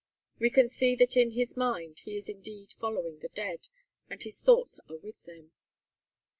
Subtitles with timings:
[0.39, 3.67] We can see that in his mind he is indeed following the dead,
[4.09, 5.51] and his thoughts are with them.